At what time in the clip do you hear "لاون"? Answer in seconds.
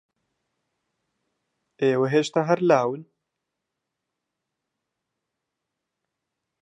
2.69-3.01